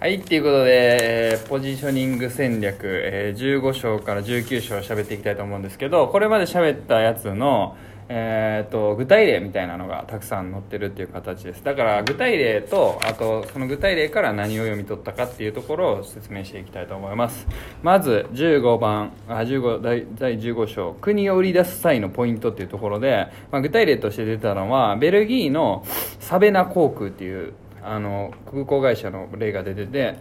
[0.00, 7.76] はいっていうことで、えーポジショニング戦略、えー15章から19章喋っていきたいと思うんですけどこれまで喋ったやつの、
[8.08, 11.64] えー、と具体例みたいなのがたくさん載ってるっていう形です。
[11.64, 17.48] だから具体例とあとその具体例から何を読み取ったかっていうところを説明していきたいと思います。
[17.82, 25.84] まず15番あ15第第15章国を売り出す際のポイントっていうところで、まあ、具体例として出たのはベルギーの
[26.20, 27.52] サベナ航空っていう
[27.88, 30.18] あの空港会社の例が出てて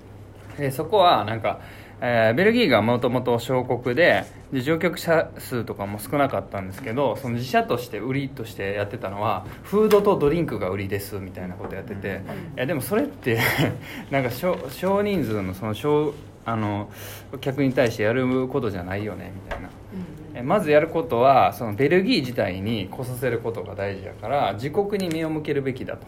[0.58, 1.60] でそこはなんか、
[2.00, 12.20] えーベルギーがもともと小国でで乗客者数とかも少なかったんですけどその自社として売りとしてやってたのはフードとドリンクが売りですみたいなことやってて
[12.56, 13.40] いやでもそれって
[14.10, 16.90] なんか少少人数のその小あの
[17.40, 19.68] 客に対してやることじゃないよねみたいな。
[20.34, 26.06] えまずやることはそのベルギー自体に来させることが大事だから自国に目を向けるべきだと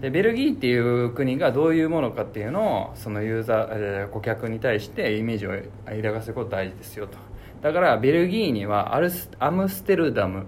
[0.00, 5.50] でベルギーっていう国がどういうものかっていうのをそのユーザー、えー顧客に対してイメージを
[5.86, 7.18] 抱かせること大事ですよと。
[7.62, 10.46] だからベルギーにはアルスアムステルダム、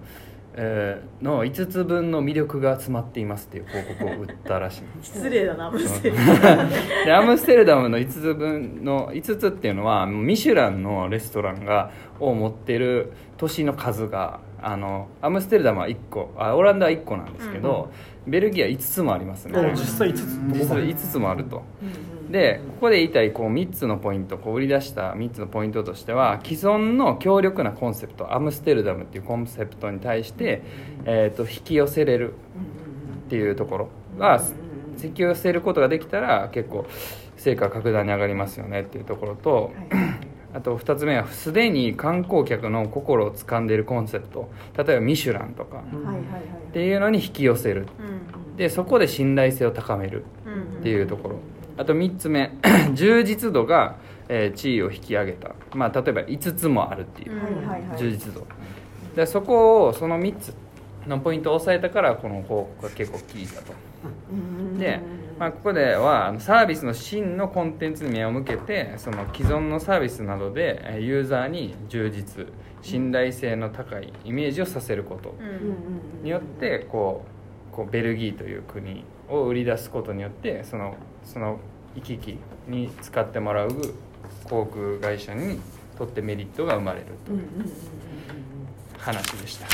[0.55, 4.83] えーの5つ分の魅力が詰まっていますっていう広告を売ったらしい。
[5.03, 6.17] 失礼だな、ブステル。
[7.05, 17.91] でアムステルダムの5つ分の5つっていうのはミシュランのレストランがを持ってる都市の数があのアムステルダムは1個あオランダは1個なんですけど、
[18.27, 19.59] ベルギーは5つもありますね。
[19.59, 20.25] お実際5つ。
[20.59, 20.79] 実際。
[20.89, 21.63] 5つもあると。
[22.31, 30.63] でここで言いたいこう3つのポイントこう売り出した3つのポイントとしては既存の強力なコンセプトアムステルダムっていうコンセプトに対して、
[31.07, 32.35] えー、と引き寄せれる
[33.27, 33.89] っていうところ。
[34.19, 34.41] が
[35.03, 36.87] 引き寄せることができたら結構
[37.37, 39.73] 成果格段に上がりますよねっていうところと、
[40.53, 44.51] あと2つ目はすでに観光客の心を掴んでいるコンセプト。
[44.77, 45.79] 例えばミシュランとか。
[46.71, 47.87] っていうのに引き寄せる。
[47.99, 48.57] うん。
[48.57, 50.25] でそこで信頼性を高める。
[50.47, 50.79] うん。
[50.81, 51.37] っていうところ。
[51.77, 52.53] あと3つ目。
[52.95, 53.97] 充実度が、
[54.29, 57.33] えー地位を引き上げた、まあ、例えば5つもあるっていう。
[57.97, 58.47] 充実度。
[59.15, 60.55] でそこをその3つ
[61.07, 63.73] のポイントを押さえたからこの広告が結構効いたと。
[64.79, 65.01] で、
[65.39, 72.47] まあ、ここではサービスの真のコンテンツに目を向けてその既存のサービスなどでえーユーザーに充実
[72.83, 75.35] 信頼性の高いイメージをさせること。
[75.39, 76.23] うん。
[76.25, 77.25] によってこ
[77.73, 81.59] うこうベルギーという国を売り出すことによってそのその
[81.95, 82.39] 行き来
[82.69, 83.71] に使ってもらう
[84.45, 85.61] 航空会社に
[85.97, 87.33] とってメリットが生まれると
[89.01, 89.67] 話でした。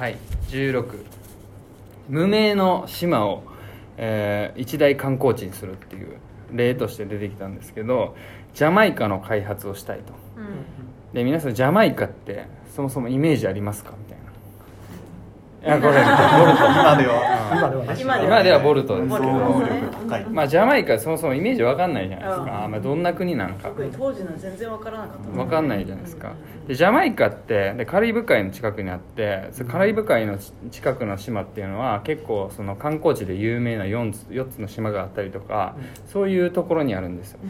[0.00, 0.16] はい。
[0.48, 1.04] 16
[2.08, 3.42] 無名の島を、
[3.96, 6.16] えー一大観光地にするっていう
[6.52, 8.16] 例として出てきたんですけど
[8.54, 10.14] ジャマイカの開発をしたいと。
[10.36, 11.12] うん。
[11.14, 13.92] で皆さんジャマイカってそもそもイメージありますか？
[13.98, 14.17] みたいな
[15.60, 16.64] いやこれボルト。
[16.68, 18.22] 今では。
[18.22, 18.58] 今では。
[18.60, 20.30] ボルトですけど。
[20.30, 22.70] まあジャマイカそもそもイメージわかんないじゃないですか、うん。
[22.70, 23.68] まあ、どんな国なのか。
[23.70, 25.40] 特に当時の全然わからなかった。
[25.40, 26.32] わかんないじゃないですか。
[26.68, 35.74] でジャマイカってでカリブ海の近くにあってそカリブ海のち近くの島っていうのは結構その観光地で有名な 4, つ4つの島があったりとか
[36.12, 37.40] そういうところにあるんですよ。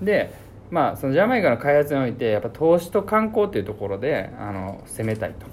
[0.00, 0.32] で
[0.70, 5.46] まあそのジャマイカの開発においてやっぱ投資と観光っていうところであの攻めたいと。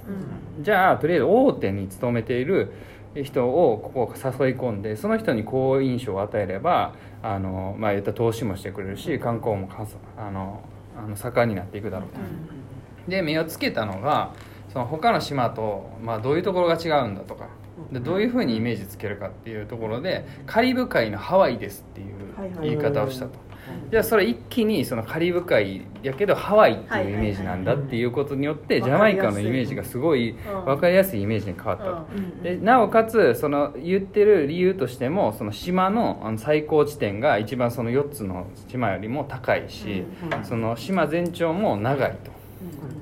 [0.57, 0.63] うん。
[0.63, 2.73] じゃあとりあえず大手に勤めている
[3.15, 9.69] 人をここ誘い込んでその人に好印象を与えればあの、まあ、言った投資もしてくれるし観光も
[10.17, 10.61] あの
[10.97, 12.19] あの盛んになっていくだろうと。
[13.09, 14.33] で目をつけたのが
[14.69, 17.47] その他の島と、まあ、どういうところが違うんだとか
[17.91, 23.50] でどういうふうにイメージつけるかっていうところでカリブ海のハワイですっていう言い方をしたと。
[23.89, 30.65] じゃあそれ一気にそのカリブ海やけどハワイっていうイメージなんだっていうことによってジャマイカのイメージがすごいうん。
[30.65, 32.07] 分かりやすいイメージに変わったと。
[32.15, 32.43] うん。
[32.43, 40.03] でなおかつその言ってる理由としてもその島のあの最高地点が一番その4つの島よりも高いし、
[40.43, 42.31] その島全長も長いと。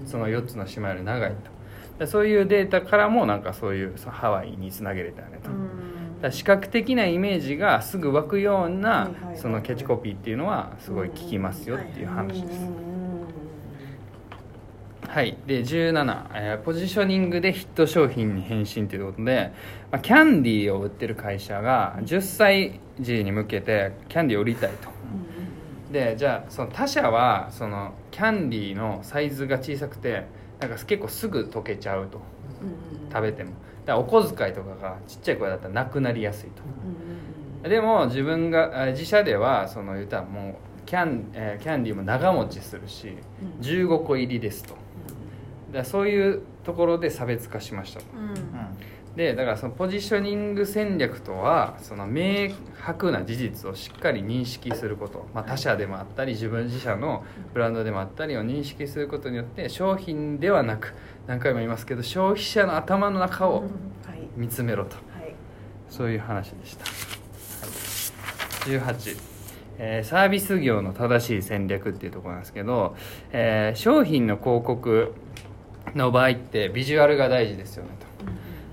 [0.06, 1.60] その4つの島より長いと。
[2.00, 5.50] でそういうデータからもなんかそういうハワイにつなげれたよねと、
[6.22, 12.60] だ視覚的なイメージがすぐ湧くようはいなそのキャッチコピーっていうのはすごい効きますよっていう話です。
[15.08, 19.52] はい、で17、えーポジショニングでヒット商品に変身ということで、
[19.92, 24.90] まあ、キャンディーを売ってる会社が10歳児に向けてキャンディーを売りたいと。
[25.92, 30.26] でじゃあその他社はそのキャンディーのサイズが小さくて
[30.60, 32.22] なんか結構すぐ溶けちゃうと。
[33.12, 33.52] 食べても
[33.90, 36.50] だお小遣いとかがちっちゃい子だったらなくなりやすい
[37.64, 37.70] と。
[37.70, 40.56] でも自分があ自社ではその言ったらもう
[40.86, 43.18] キャン,、えーキャンディーも長持ちするし
[43.62, 44.70] 15個入りですと。
[44.70, 44.80] だか
[45.80, 48.06] らそういうところで差別化しましたと。
[48.16, 48.90] うん。
[49.16, 60.94] でだからそのポジショニング戦略とはその明白な事実をしっかり認識すること、まあ、他社でもあったり自分自社のブランドでもあったりを認識することによって商品ではなく
[61.30, 63.70] 何回も言いますけど消費者の頭の中をはい。
[64.36, 64.96] 見つめろと。
[64.96, 65.36] はい。
[65.88, 66.92] そういう話でした、は
[68.92, 69.18] い、18、
[69.78, 72.96] えーサービス業の正しい戦略っていうところなんですけど、
[73.32, 75.14] えー商品の広告
[75.94, 78.08] の場合ってビジュアルが大事ですよねと。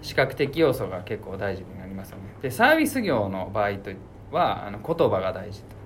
[0.00, 2.22] 視覚的要素が結構大事になりますよね。
[2.40, 3.90] でサービス業の場合と
[4.32, 5.76] はあの言葉が大事と。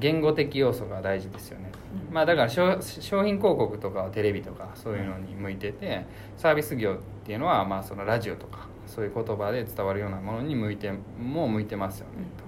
[0.00, 1.70] 言語的要素が大事ですよね、
[2.12, 6.06] まあだから商商品広告とかはテレビとかそういうのに向いてて
[6.36, 12.44] サービス業っていうのはまあそのラジオとかそういう言葉で伝わるようなものに向いても向いてますよねと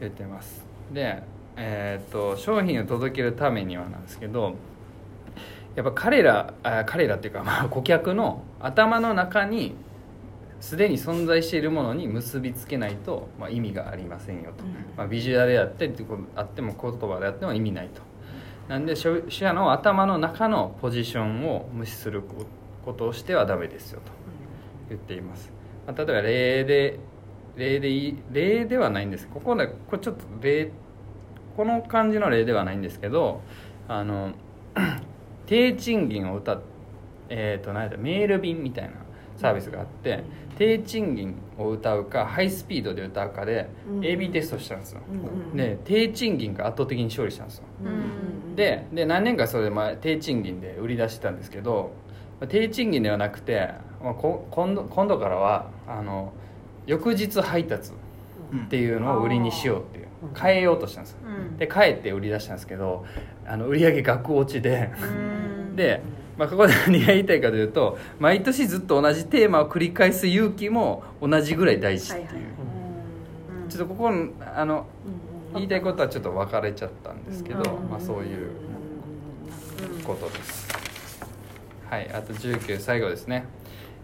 [0.00, 0.64] 言ってます。
[0.92, 1.22] で
[1.56, 4.54] えーっと商品を届けるためにはなんですけど
[5.76, 9.74] やっぱ彼らあ彼らっていうか、まあ、顧客の頭の中に
[10.60, 14.64] すでに存在しているものに結びつけないと、まあ、意味がありませんよと、
[14.96, 15.92] まあ、ビジュアルであって
[16.36, 18.00] あっても言葉であっても意味ないと
[18.68, 22.22] なんで消費者の頭の中のポジションを無視する
[22.84, 24.12] ことをしてはダメですよと
[24.88, 25.50] 言っています、
[25.86, 26.98] まあ、例えば例で
[27.56, 29.28] 例で例ではないんです。
[29.28, 30.70] ここでこれちょっと例
[31.56, 33.42] この感じの例ではないんですけど
[33.86, 34.32] あの
[35.46, 36.60] 低賃金を歌っ
[37.28, 39.03] えー、と何やったメール便みたいな。
[39.36, 40.22] サービスがあって
[40.58, 44.00] 低賃金を歌うかハイスピードで歌うかでうん。
[44.00, 45.00] AB テストしたんですよ。
[45.54, 47.64] で低賃金が圧倒的に勝利したんですよ。
[48.54, 51.92] でで何年かそれでまあ低賃金で売り出してたんですけど
[52.40, 53.70] まあ低賃金ではなくて、
[54.02, 56.32] まあ、こ今度今度からはあの
[56.86, 57.92] 翌日配達
[58.64, 60.40] っていうのを売りにしようっていううん。
[60.40, 61.18] 変えようとしたんですよ。
[61.26, 61.56] うん。
[61.56, 63.04] で変えて売り出したんですけど
[63.46, 65.06] あの売り上げ額落ちでう
[65.72, 65.76] ん。
[65.76, 66.00] で、
[66.36, 72.44] まあ、ここで何が言いたいかというと毎年ずっと同じテーマを繰り返す勇気も同じぐらい大事っていう、はいはい。
[73.62, 73.68] うん。
[73.68, 74.86] ちょっとここのあの
[75.52, 75.54] うん。
[75.54, 77.88] 言いたいことはちょっと分かれちゃったんですけど、うん。
[77.88, 78.50] まあ、そういう
[80.04, 80.68] ことです。
[81.88, 83.44] はいあと19最後ですね、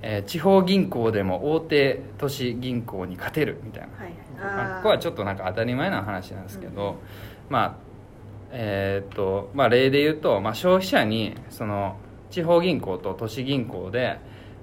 [0.02, 3.88] えー地方銀行でも大手都市銀行に勝てるみたいな。
[4.04, 6.96] はいまあここはちょっとなんか当たり前な話なんですけど、
[7.48, 7.76] まあ
[8.52, 11.96] えーっとまあ例で言うと、まあ、消費者にその
[12.30, 14.18] 地方銀行と都市銀行で、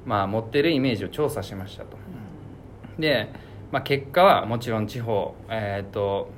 [0.06, 1.98] まあ、持ってるイメージを調査しましたと。
[2.98, 3.30] で、
[3.72, 6.30] まあ、結果はもちろん地方えーと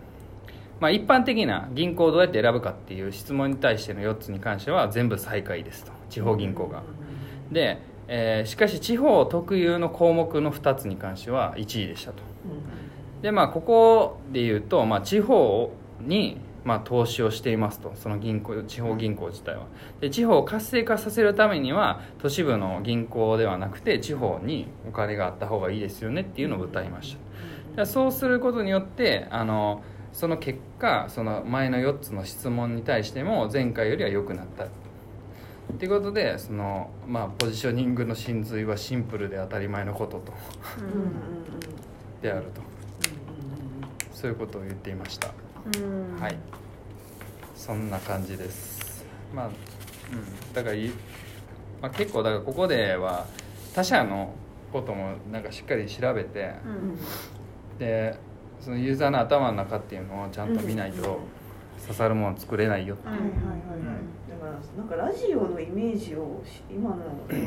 [0.79, 5.91] まあ、一般的な銀行をどうやって選ぶかっていう質問に対しての4つに関しては全部最下位ですと。
[6.09, 6.83] 地方銀行が。
[7.51, 12.23] で、えーしかし地方特有の項目の2つに関しては1位でしたと。
[13.21, 17.94] でまあここで言うと、まあ、地方に、まあ、投資をしていますと。
[17.95, 19.65] その銀行地方銀行自体は。
[20.00, 27.17] で地方を活性化させるためには都市部の銀行ではなくて地方にお金があった方がいいですよねっていうのを歌いまし
[27.75, 27.85] た。
[27.85, 34.65] そうすることによってあのその結果その前の4つの質問に対しても前回よりは良くなった。
[34.65, 34.67] っ
[35.77, 40.33] ていうことでその、まあ、ポジショニングの真髄はシンプルで当たり前のことと。
[42.21, 42.62] であると。
[44.13, 45.27] そういうことを言っていました。
[45.27, 45.49] うん
[46.19, 46.38] はい。
[47.56, 49.06] そんな感じです。
[49.33, 50.89] まあ、うん、だからい、
[51.81, 53.25] まあ、結構だからここでは
[53.73, 54.33] 他社の
[54.71, 57.77] こともなんかしっかり調べてうん。
[57.77, 58.17] で
[58.59, 61.19] そのユーザーの頭の中っていうのをちゃんと見ないと
[61.81, 63.07] 刺さるもの作れないよう。
[63.07, 63.45] んはいはいはいは
[63.95, 64.10] い。
[64.29, 67.41] だからなんかラジオのイメージをし今のその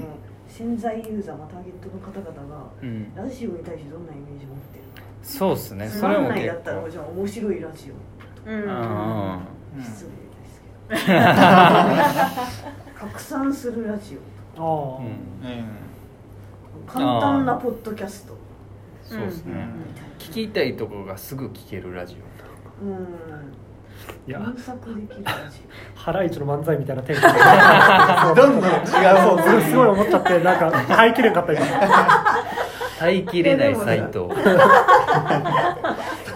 [0.49, 3.15] 潜在ユーザー、まあ、ターゲットの方々がうん。
[3.15, 5.89] ラジオに対してどんなイメージ持ってるのそうっすね。
[5.89, 6.47] つまんないそれも結構。
[6.47, 7.93] だったらじゃあ面白いラジ
[8.47, 8.71] うんうんうん。
[8.71, 9.41] オ
[9.83, 10.05] 失
[10.91, 11.19] 礼ですけど。
[12.99, 14.19] 拡散するラジ
[14.57, 15.07] ああ、うん。
[16.87, 18.35] オ簡単なポッドキャスト。
[19.03, 19.67] そうですね。
[20.19, 23.07] み聞きたいところがすぐ聞けるラジたいなうん。
[24.27, 24.39] いや。
[24.39, 25.61] 検索できるラジ
[25.95, 28.77] ハライチの漫才みたいなテンション どんどん違う
[29.37, 31.63] 方そうすごい思っちゃってなんか耐えきれんかった今
[33.03, 34.29] オ耐えきれないサイトオ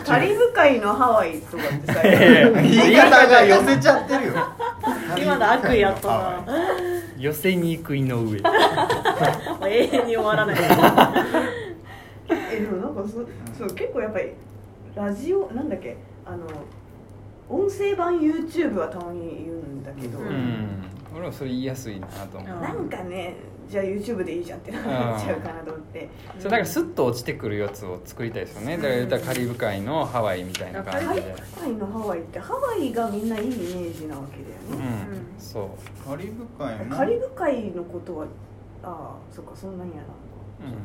[0.05, 4.35] カリブ海のハワイとかってさ言い方が寄せちゃってるよ。
[5.19, 6.45] 今の悪意やったな。
[7.19, 8.41] 寄せに行く井上。
[9.69, 10.57] 永遠に終わらない。
[12.29, 13.27] えでもなんかそ
[13.59, 14.33] そう結構やっぱり
[14.95, 16.47] ラジオなんだっけあの
[17.49, 20.83] 音声版 YouTube はたまに言うんだけど、うん
[21.17, 22.57] 俺もそれ言いやすいなと思う。
[22.57, 22.63] うん。
[22.63, 23.35] なんかね
[23.69, 24.83] じゃあ YouTube でいいじゃんってなっ
[25.21, 26.09] ちゃうかなと思って。
[26.39, 28.77] そうだからスッと落ちてくるやつを作りたいですよね。
[28.77, 35.41] だから言ったらカリブ海のハワイみたいな感じカリでブ海のハワイってハワイがみんないいイメージなわけだよね、うん。
[35.41, 35.71] そ
[36.07, 36.09] う。
[36.09, 38.27] カリブ海のカリブ海のことは
[38.83, 40.03] ああそっかそんなにやな。
[40.67, 40.81] うんうん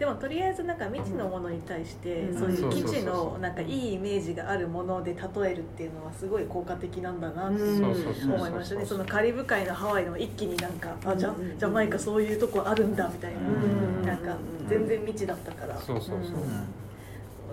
[0.00, 2.38] でもとりあえずなんか未知のものに対して、うん。
[2.38, 8.86] そういう基地のなんかいいイメージがあるもので例えるっていうのはすごい効果的なんだなって思いましたね。
[8.86, 14.06] そのカリブ海のハワイでも一気になんかあじゃうんジャマイカそういうとこあるんだみたいな、うん。
[14.06, 14.34] なんか
[14.70, 15.76] 全然未知だったから。
[15.76, 16.22] そうそうそう、ん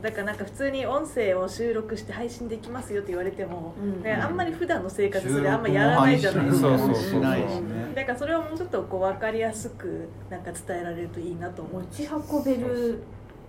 [0.02, 4.04] だからなんか普通に音声を収録して配信できますよって言われても、うん。
[4.04, 6.68] ね、あんまり普段の生活そ収れあんまやらないじゃないですか。
[6.70, 11.82] そうそうそうしないしねだからそれをもうちょっとこう分かりやすくなんか伝えられるといいなと思う。
[11.82, 13.02] 持ち運べる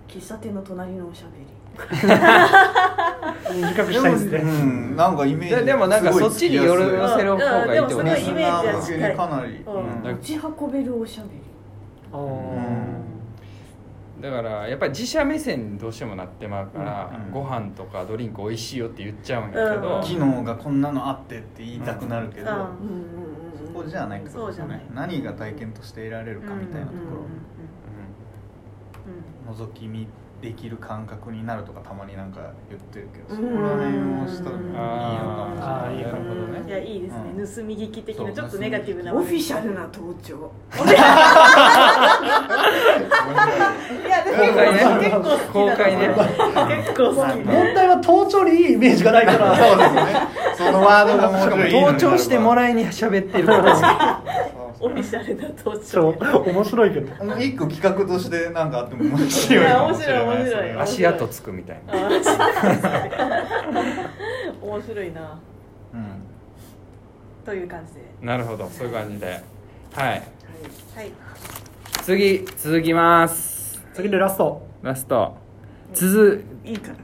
[0.09, 1.47] 喫茶店の隣のおしゃべり。
[1.78, 4.38] 短くしたいですね。
[4.38, 4.97] うん。
[4.97, 8.02] なんかイメージででもなんかそっちに寄る寄せる方がいいってことうん。
[8.02, 9.75] でもすごいイメージはリスナー向けにかなりうん。
[9.75, 9.78] う
[10.12, 10.17] ん。
[10.17, 11.35] 持ち運べるおしゃべり
[12.12, 12.19] あー
[14.20, 22.68] だからやっぱり自社目線にどうしてもなってまうから、うんご飯とかドリンク美味しいよって言っちゃうんやけど、うん機能がこんなのあってって言いたくなるけど、うんうんうんう
[23.64, 23.66] ん。
[23.66, 24.87] そこじゃないってことですよね。
[24.94, 26.98] 何が体験として得られるかみたいなとこ
[29.48, 30.06] ろ、覗き見
[30.40, 33.50] できる感覚になるとかたまになんか言ってるけど、うん。
[33.50, 33.88] そこら辺
[34.23, 36.68] をしたらいいのかもなるほどね。
[36.68, 37.47] いやいいですね、うん。
[37.57, 40.52] 盗み聞き的なちょっとネガティブなオフィシャルな登場
[40.87, 40.90] い
[44.09, 44.78] やでも公開ね。
[45.00, 46.09] 結構好き公開ね。
[46.85, 47.35] 結構好きな。
[47.35, 49.57] んか問題は盗聴にいいイメージがないから。
[49.57, 50.28] そうですね。
[50.57, 53.83] そのワードがもうしかもちょい盗聴してもらいに喋ってることです
[54.80, 57.37] オフィシャルな登そう場面白いけど。
[57.37, 60.73] 一個企画としてなんかあっても面白い面白い面白い。
[60.80, 61.94] 足跡つくみたいな。
[61.94, 62.08] あ
[64.62, 65.38] 面白いな。
[65.94, 66.06] うん。
[67.44, 68.00] という感じで。
[68.20, 69.26] なるほどそういう感じで。
[69.26, 69.42] はい。
[70.94, 71.12] はい。
[72.02, 73.82] 次続きます。
[73.94, 74.66] 次でラスト。
[74.82, 75.37] ラスト。
[75.92, 76.94] 続いいから